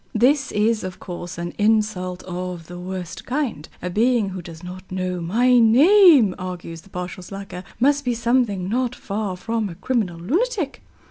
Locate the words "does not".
4.41-4.91